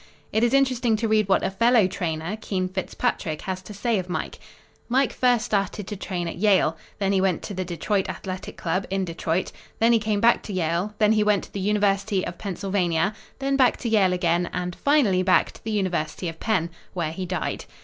It 0.33 0.43
is 0.43 0.51
interesting 0.51 0.95
to 0.95 1.07
read 1.07 1.29
what 1.29 1.43
a 1.43 1.51
fellow 1.51 1.85
trainer, 1.85 2.35
Keene 2.35 2.67
Fitzpatrick, 2.69 3.43
has 3.43 3.61
to 3.61 3.71
say 3.71 3.99
of 3.99 4.09
Mike: 4.09 4.39
"Mike 4.89 5.13
first 5.13 5.45
started 5.45 5.85
to 5.85 5.95
train 5.95 6.27
at 6.27 6.37
Yale. 6.39 6.75
Then 6.97 7.11
he 7.11 7.21
went 7.21 7.43
to 7.43 7.53
the 7.53 7.63
Detroit 7.63 8.09
Athletic 8.09 8.57
Club 8.57 8.87
in 8.89 9.05
Detroit; 9.05 9.51
then 9.77 9.93
he 9.93 9.99
came 9.99 10.19
back 10.19 10.41
to 10.41 10.53
Yale; 10.53 10.95
then 10.97 11.11
he 11.11 11.23
went 11.23 11.43
to 11.43 11.53
the 11.53 11.59
University 11.59 12.25
of 12.25 12.39
Pennsylvania; 12.39 13.13
then 13.37 13.55
back 13.55 13.77
to 13.77 13.89
Yale 13.89 14.11
again, 14.11 14.49
and 14.51 14.75
finally 14.75 15.21
back 15.21 15.51
to 15.51 15.63
the 15.63 15.69
University 15.69 16.27
of 16.27 16.39
Penn', 16.39 16.71
where 16.95 17.11
he 17.11 17.27
died. 17.27 17.65